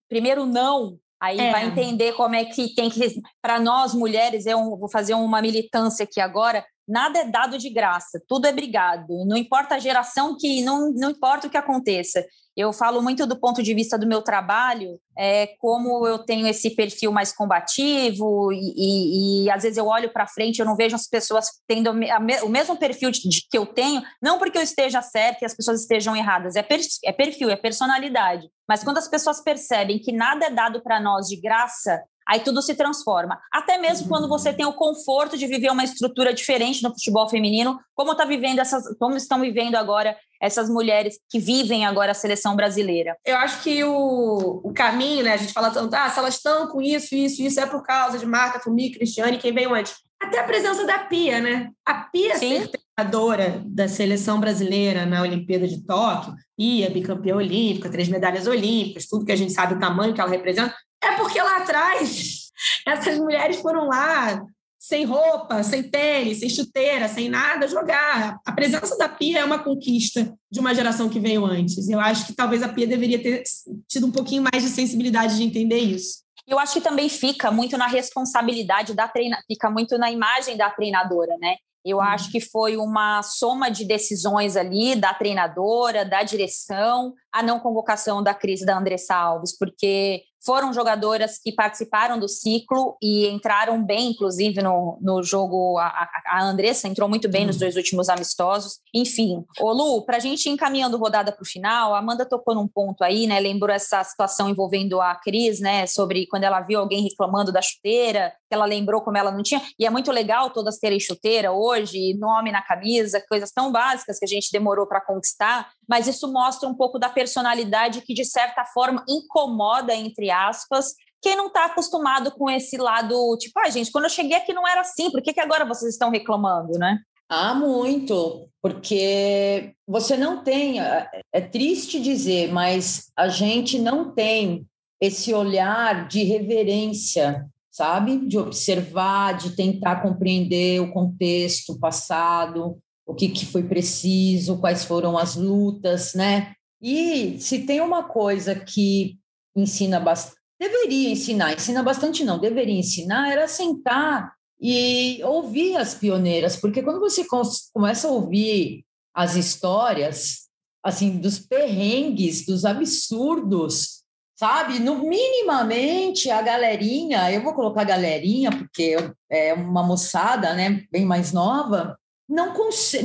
[0.08, 1.52] primeiro não Aí é.
[1.52, 3.20] vai entender como é que tem que.
[3.42, 6.64] Para nós, mulheres, eu vou fazer uma militância aqui agora.
[6.90, 9.24] Nada é dado de graça, tudo é brigado.
[9.24, 10.60] Não importa a geração que.
[10.62, 12.24] Não, não importa o que aconteça.
[12.56, 16.70] Eu falo muito do ponto de vista do meu trabalho, é, como eu tenho esse
[16.70, 20.96] perfil mais combativo e, e, e às vezes eu olho para frente, eu não vejo
[20.96, 25.00] as pessoas tendo o mesmo perfil de, de, que eu tenho, não porque eu esteja
[25.00, 28.48] certa e as pessoas estejam erradas, é, per, é perfil, é personalidade.
[28.68, 32.62] Mas quando as pessoas percebem que nada é dado para nós de graça, aí tudo
[32.62, 33.40] se transforma.
[33.52, 37.76] Até mesmo quando você tem o conforto de viver uma estrutura diferente no futebol feminino,
[37.92, 42.54] como tá vivendo essas, como estão vivendo agora essas mulheres que vivem agora a seleção
[42.54, 43.16] brasileira?
[43.26, 45.32] Eu acho que o, o caminho, né?
[45.32, 48.16] A gente fala tanto, ah, se elas estão com isso, isso, isso, é por causa
[48.16, 49.94] de Marta, Fumi, Cristiane, quem veio antes.
[50.22, 51.70] Até a presença da Pia, né?
[51.84, 52.60] A Pia Sim.
[52.60, 59.06] ser treinadora da seleção brasileira na Olimpíada de Tóquio, Pia, bicampeã olímpica, três medalhas olímpicas,
[59.06, 62.50] tudo que a gente sabe o tamanho que ela representa, é porque lá atrás
[62.86, 64.42] essas mulheres foram lá
[64.78, 68.40] sem roupa, sem tênis, sem chuteira, sem nada, jogar.
[68.46, 71.86] A presença da Pia é uma conquista de uma geração que veio antes.
[71.88, 73.42] Eu acho que talvez a Pia deveria ter
[73.86, 76.22] tido um pouquinho mais de sensibilidade de entender isso.
[76.46, 80.70] Eu acho que também fica muito na responsabilidade da treinadora, fica muito na imagem da
[80.70, 81.56] treinadora, né?
[81.84, 82.02] Eu uhum.
[82.02, 88.22] acho que foi uma soma de decisões ali da treinadora, da direção, a não convocação
[88.22, 94.10] da crise da Andressa Alves, porque foram jogadoras que participaram do ciclo e entraram bem,
[94.10, 95.78] inclusive, no, no jogo.
[95.78, 97.60] A, a Andressa entrou muito bem nos uhum.
[97.60, 98.78] dois últimos amistosos.
[98.94, 102.54] Enfim, ô Lu, para a gente ir encaminhando rodada para o final, a Amanda tocou
[102.54, 103.38] num ponto aí, né?
[103.38, 105.86] Lembrou essa situação envolvendo a Cris, né?
[105.86, 109.60] Sobre quando ela viu alguém reclamando da chuteira, que ela lembrou como ela não tinha.
[109.78, 114.24] E é muito legal todas terem chuteira hoje, nome na camisa, coisas tão básicas que
[114.24, 118.64] a gente demorou para conquistar mas isso mostra um pouco da personalidade que, de certa
[118.64, 124.04] forma, incomoda, entre aspas, quem não está acostumado com esse lado, tipo, ah, gente, quando
[124.04, 127.00] eu cheguei aqui não era assim, por que, que agora vocês estão reclamando, né?
[127.28, 134.64] Ah, muito, porque você não tem, é, é triste dizer, mas a gente não tem
[135.00, 138.16] esse olhar de reverência, sabe?
[138.28, 142.78] De observar, de tentar compreender o contexto passado,
[143.10, 146.52] o que, que foi preciso, quais foram as lutas, né?
[146.80, 149.18] E se tem uma coisa que
[149.54, 156.54] ensina bastante, deveria ensinar, ensina bastante não, deveria ensinar, era sentar e ouvir as pioneiras,
[156.54, 157.26] porque quando você
[157.72, 160.48] começa a ouvir as histórias,
[160.84, 164.04] assim, dos perrengues, dos absurdos,
[164.38, 164.78] sabe?
[164.78, 168.96] No minimamente a galerinha, eu vou colocar galerinha porque
[169.28, 171.98] é uma moçada, né, bem mais nova,
[172.30, 172.54] não,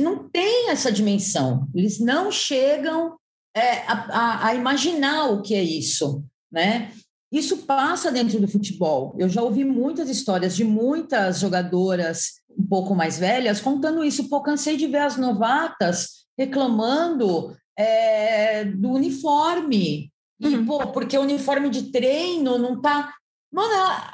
[0.00, 1.66] não tem essa dimensão.
[1.74, 3.16] Eles não chegam
[3.54, 6.92] é, a, a, imaginar o que é isso, né?
[7.32, 9.16] Isso passa dentro do futebol.
[9.18, 14.28] Eu já ouvi muitas histórias de muitas jogadoras um pouco mais velhas contando isso.
[14.28, 20.10] Pô, cansei de ver as novatas reclamando é, do uniforme.
[20.38, 20.66] E, uhum.
[20.66, 23.12] pô, porque o uniforme de treino não tá.
[23.52, 23.72] Mano,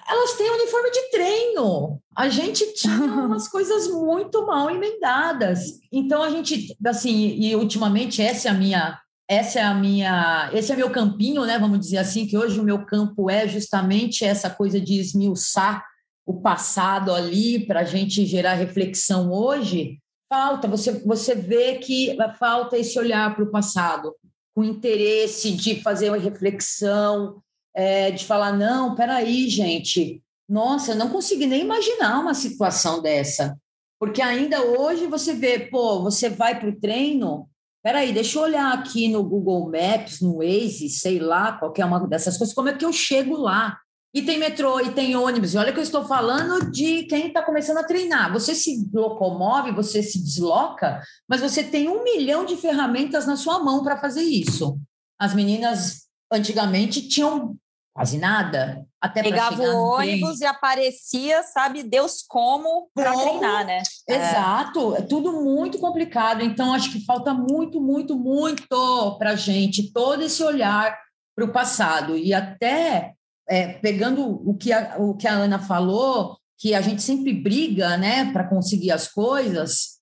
[0.09, 2.01] elas têm uniforme de treino.
[2.17, 2.95] A gente tinha
[3.27, 5.81] umas coisas muito mal emendadas.
[5.91, 10.73] Então a gente, assim, e ultimamente essa é a minha, essa é a minha, esse
[10.73, 11.59] é meu campinho, né?
[11.59, 15.85] Vamos dizer assim, que hoje o meu campo é justamente essa coisa de esmiuçar
[16.27, 19.99] o passado ali para a gente gerar reflexão hoje.
[20.29, 24.15] Falta, você, você vê que falta esse olhar para o passado,
[24.55, 27.43] com interesse de fazer uma reflexão,
[27.75, 33.57] é, de falar, não, peraí, gente, nossa, eu não consegui nem imaginar uma situação dessa.
[33.99, 37.49] Porque ainda hoje você vê, pô, você vai para o treino,
[37.83, 42.37] peraí, deixa eu olhar aqui no Google Maps, no Waze, sei lá, qualquer uma dessas
[42.37, 43.79] coisas, como é que eu chego lá?
[44.15, 45.55] E tem metrô, e tem ônibus.
[45.55, 48.31] E olha que eu estou falando de quem está começando a treinar.
[48.33, 53.61] Você se locomove, você se desloca, mas você tem um milhão de ferramentas na sua
[53.61, 54.79] mão para fazer isso.
[55.19, 57.57] As meninas antigamente tinham
[57.95, 58.87] quase nada.
[59.01, 63.83] Até Pegava o ônibus e aparecia, sabe, Deus como para treinar, né?
[64.09, 64.15] É.
[64.15, 66.43] Exato, é tudo muito complicado.
[66.43, 70.99] Então, acho que falta muito, muito, muito para a gente todo esse olhar
[71.35, 72.17] para o passado.
[72.17, 73.15] E até
[73.49, 77.97] é, pegando o que, a, o que a Ana falou, que a gente sempre briga
[77.97, 80.01] né, para conseguir as coisas,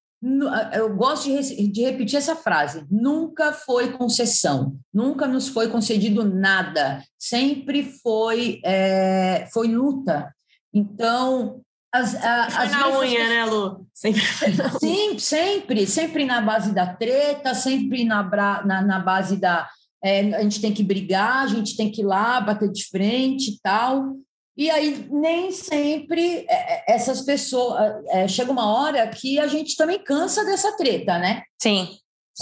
[0.75, 7.03] eu gosto de, de, repetir essa frase: nunca foi concessão, nunca nos foi concedido nada,
[7.19, 10.35] sempre foi, é, foi luta.
[10.73, 13.87] Então, as, a, foi as na unha, né, Lu?
[13.95, 14.23] Sempre.
[14.79, 18.23] Sim, sempre, sempre na base da treta, sempre na,
[18.65, 19.69] na, na base da.
[20.03, 23.53] É, a gente tem que brigar, a gente tem que ir lá, bater de frente
[23.53, 24.17] e tal.
[24.61, 28.05] E aí, nem sempre é, é, essas pessoas.
[28.09, 31.45] É, chega uma hora que a gente também cansa dessa treta, né?
[31.59, 31.89] Sim.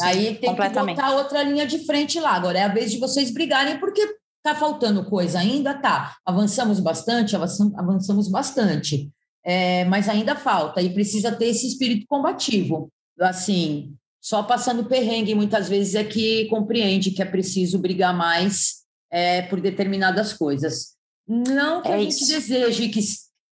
[0.00, 2.32] Aí tem que botar outra linha de frente lá.
[2.32, 5.74] Agora é a vez de vocês brigarem, porque tá faltando coisa ainda?
[5.74, 6.16] Tá.
[6.26, 9.08] Avançamos bastante, avançamos bastante.
[9.44, 12.90] É, mas ainda falta, e precisa ter esse espírito combativo.
[13.20, 18.78] Assim, só passando perrengue muitas vezes é que compreende que é preciso brigar mais
[19.08, 20.97] é, por determinadas coisas.
[21.28, 22.32] Não que é a gente isso.
[22.32, 23.00] deseje que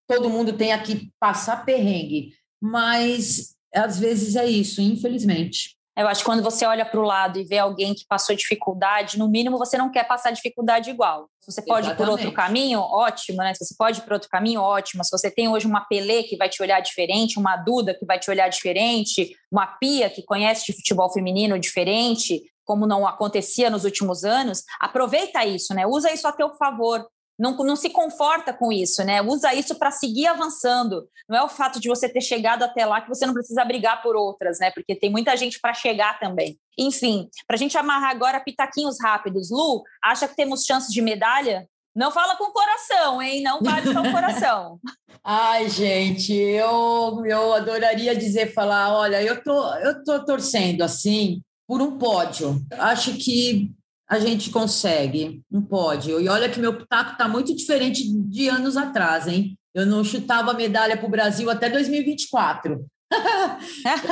[0.09, 5.77] todo mundo tenha que passar perrengue, mas às vezes é isso, infelizmente.
[5.99, 9.19] Eu acho que quando você olha para o lado e vê alguém que passou dificuldade,
[9.19, 11.27] no mínimo você não quer passar dificuldade igual.
[11.41, 11.95] Se você pode Exatamente.
[11.95, 13.55] ir por outro caminho, ótimo, né?
[13.55, 15.03] Se você pode ir por outro caminho, ótimo.
[15.03, 18.19] Se você tem hoje uma Pelé que vai te olhar diferente, uma Duda que vai
[18.19, 23.85] te olhar diferente, uma Pia que conhece de futebol feminino diferente, como não acontecia nos
[23.85, 25.87] últimos anos, aproveita isso, né?
[25.87, 27.07] Usa isso a teu favor
[27.39, 29.21] não, não se conforta com isso, né?
[29.21, 31.07] Usa isso para seguir avançando.
[31.29, 34.03] Não é o fato de você ter chegado até lá que você não precisa brigar
[34.03, 34.71] por outras, né?
[34.71, 36.59] Porque tem muita gente para chegar também.
[36.79, 39.51] Enfim, para a gente amarrar agora pitaquinhos rápidos.
[39.51, 41.69] Lu, acha que temos chances de medalha?
[41.95, 43.43] Não fala com o coração, hein?
[43.43, 44.79] Não vale só o coração.
[45.25, 51.83] Ai, gente, eu, eu adoraria dizer, falar, olha, eu tô, eu tô torcendo assim por
[51.83, 52.63] um pódio.
[52.79, 53.73] Acho que
[54.09, 56.21] a gente consegue um pódio.
[56.21, 59.59] E olha que meu taco está muito diferente de anos atrás, hein?
[59.75, 62.87] Eu não chutava medalha para o Brasil até 2024.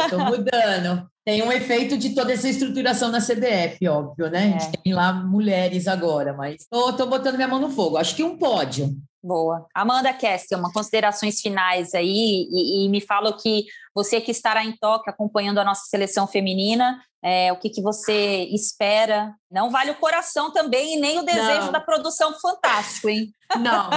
[0.03, 1.09] Estou mudando.
[1.25, 4.45] Tem um efeito de toda essa estruturação na CBF, óbvio, né?
[4.45, 4.49] É.
[4.49, 4.81] A gente é.
[4.83, 7.97] tem lá mulheres agora, mas estou botando minha mão no fogo.
[7.97, 8.95] Acho que um pódio.
[9.23, 9.67] Boa.
[9.75, 14.77] Amanda Kesselman, considerações finais aí, e, e, me fala o que você que estará em
[14.77, 19.35] toque acompanhando a nossa seleção feminina, é, o que, que você espera.
[19.51, 21.73] Não vale o coração também e nem o desejo Não.
[21.73, 23.33] da produção fantástico, hein?
[23.59, 23.89] Não,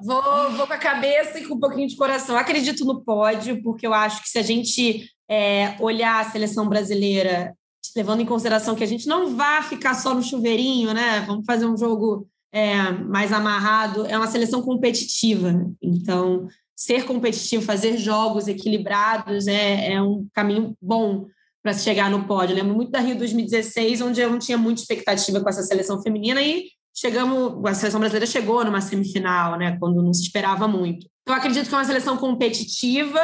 [0.00, 2.36] vou, vou com a cabeça e com um pouquinho de coração.
[2.36, 7.54] Acredito no pódio, porque eu acho que se a gente é, olhar a seleção brasileira,
[7.94, 11.20] levando em consideração que a gente não vai ficar só no chuveirinho, né?
[11.26, 15.52] Vamos fazer um jogo é, mais amarrado, é uma seleção competitiva.
[15.52, 15.70] Né?
[15.82, 16.46] Então,
[16.76, 21.26] ser competitivo, fazer jogos equilibrados é, é um caminho bom
[21.62, 22.52] para se chegar no pódio.
[22.52, 26.02] Eu lembro muito da Rio 2016, onde eu não tinha muita expectativa com essa seleção
[26.02, 31.06] feminina e chegamos, a seleção brasileira chegou numa semifinal, né, quando não se esperava muito.
[31.22, 33.20] Então, acredito que é uma seleção competitiva,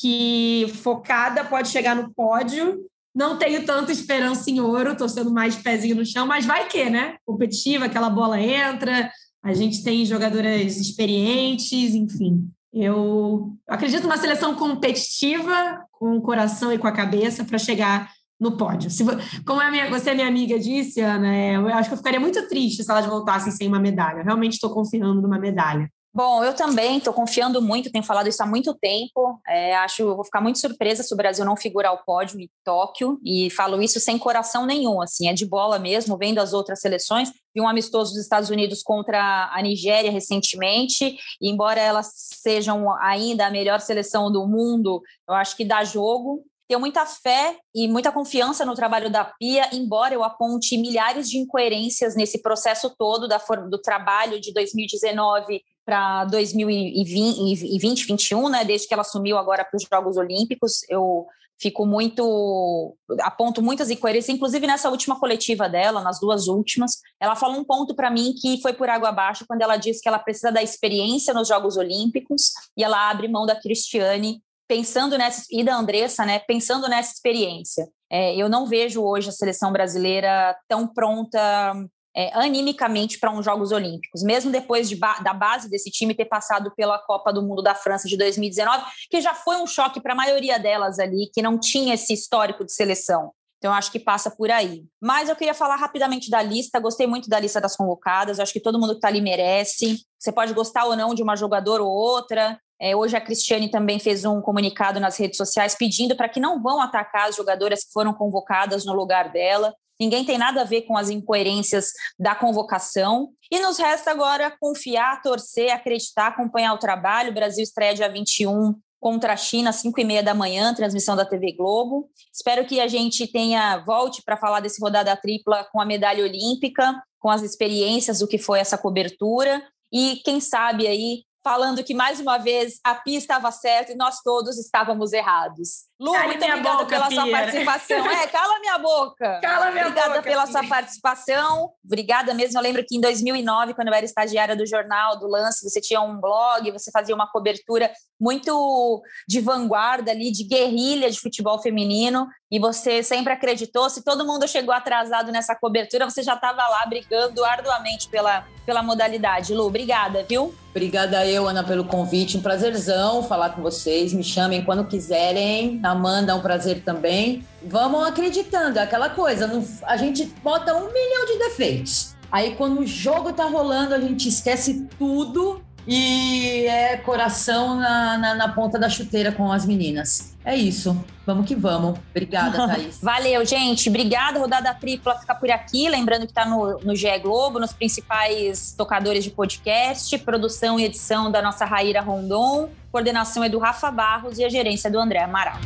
[0.00, 2.84] que focada pode chegar no pódio
[3.14, 6.90] não tenho tanta esperança em ouro, estou sendo mais pezinho no chão, mas vai que,
[6.90, 7.16] né?
[7.24, 9.10] Competitiva, aquela bola entra,
[9.42, 12.48] a gente tem jogadoras experientes, enfim.
[12.74, 18.10] Eu acredito numa seleção competitiva, com o coração e com a cabeça, para chegar
[18.40, 18.90] no pódio.
[18.90, 19.04] Se,
[19.46, 22.48] como a minha, você, minha amiga, disse, Ana, é, eu acho que eu ficaria muito
[22.48, 24.18] triste se elas voltassem sem uma medalha.
[24.18, 25.88] Eu realmente estou confiando numa medalha.
[26.16, 29.40] Bom, eu também estou confiando muito, tenho falado isso há muito tempo.
[29.48, 33.18] É, acho, vou ficar muito surpresa se o Brasil não figurar o pódio em Tóquio
[33.24, 37.32] e falo isso sem coração nenhum, assim, é de bola mesmo, vendo as outras seleções.
[37.52, 43.46] Vi um amistoso dos Estados Unidos contra a Nigéria recentemente, e embora elas sejam ainda
[43.46, 46.44] a melhor seleção do mundo, eu acho que dá jogo.
[46.68, 51.38] Tenho muita fé e muita confiança no trabalho da Pia, embora eu aponte milhares de
[51.38, 53.38] incoerências nesse processo todo da,
[53.68, 59.84] do trabalho de 2019 para 2020, 2021, né, desde que ela assumiu agora para os
[59.84, 60.80] Jogos Olímpicos.
[60.88, 61.26] Eu
[61.60, 67.58] fico muito aponto muitas incoerências, inclusive nessa última coletiva dela, nas duas últimas, ela falou
[67.58, 70.50] um ponto para mim que foi por água abaixo quando ela disse que ela precisa
[70.50, 75.76] da experiência nos Jogos Olímpicos e ela abre mão da Cristiane pensando nessa e da
[75.76, 77.86] Andressa, né, pensando nessa experiência.
[78.10, 81.74] É, eu não vejo hoje a seleção brasileira tão pronta
[82.16, 86.26] é, animicamente para uns Jogos Olímpicos, mesmo depois de ba da base desse time ter
[86.26, 90.12] passado pela Copa do Mundo da França de 2019, que já foi um choque para
[90.12, 93.32] a maioria delas ali, que não tinha esse histórico de seleção.
[93.58, 94.84] Então, acho que passa por aí.
[95.00, 96.78] Mas eu queria falar rapidamente da lista.
[96.78, 98.38] Gostei muito da lista das convocadas.
[98.38, 100.00] Acho que todo mundo que está ali merece.
[100.18, 102.60] Você pode gostar ou não de uma jogadora ou outra.
[102.78, 106.62] É, hoje a Cristiane também fez um comunicado nas redes sociais pedindo para que não
[106.62, 109.74] vão atacar as jogadoras que foram convocadas no lugar dela.
[110.00, 113.30] Ninguém tem nada a ver com as incoerências da convocação.
[113.50, 117.30] E nos resta agora confiar, torcer, acreditar, acompanhar o trabalho.
[117.30, 121.14] O Brasil estreia dia 21 contra a China, às 5 e meia da manhã, transmissão
[121.14, 122.08] da TV Globo.
[122.32, 127.02] Espero que a gente tenha volte para falar desse rodada tripla com a medalha olímpica,
[127.20, 129.62] com as experiências do que foi essa cobertura.
[129.92, 134.22] E quem sabe aí falando que mais uma vez a Pia estava certa e nós
[134.22, 135.84] todos estávamos errados.
[136.04, 137.20] Lu, cala muito obrigada boca, pela Pia.
[137.22, 138.10] sua participação.
[138.10, 139.40] É, cala minha boca.
[139.40, 140.52] Cala minha obrigada boca, pela Pia.
[140.52, 141.70] sua participação.
[141.82, 142.58] Obrigada mesmo.
[142.58, 146.02] Eu lembro que em 2009, quando eu era estagiária do jornal do Lance, você tinha
[146.02, 147.90] um blog, você fazia uma cobertura
[148.20, 153.88] muito de vanguarda ali, de guerrilha de futebol feminino, e você sempre acreditou.
[153.88, 158.82] Se todo mundo chegou atrasado nessa cobertura, você já estava lá brigando arduamente pela, pela
[158.82, 159.54] modalidade.
[159.54, 160.54] Lu, obrigada, viu?
[160.70, 162.36] Obrigada eu, Ana, pelo convite.
[162.36, 164.12] Um prazerzão falar com vocês.
[164.12, 165.80] Me chamem quando quiserem.
[165.94, 167.44] Amanda, é um prazer também.
[167.62, 169.50] Vamos acreditando, é aquela coisa.
[169.84, 172.14] a gente bota um milhão de defeitos.
[172.30, 178.34] Aí, quando o jogo tá rolando, a gente esquece tudo e é coração na, na,
[178.34, 180.34] na, ponta da chuteira com as meninas.
[180.44, 180.96] É isso.
[181.26, 181.98] Vamos que vamos.
[182.10, 182.98] Obrigada, Thaís.
[183.02, 183.88] Valeu, gente.
[183.88, 184.38] Obrigada.
[184.38, 185.88] Rodada tripla fica por aqui.
[185.88, 190.16] Lembrando que está no, no GE Globo, nos principais tocadores de podcast.
[190.18, 192.70] Produção e edição da nossa Raíra Rondon.
[192.90, 195.58] Coordenação é do Rafa Barros e a gerência é do André Amaral.